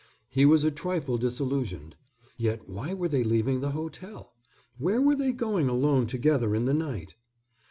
[0.31, 1.95] He was a trifle disillusioned.
[2.35, 4.33] "Yet, why were they leaving the hotel?
[4.79, 7.13] Where were they going alone together in the night?"